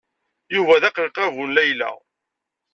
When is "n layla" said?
1.47-1.91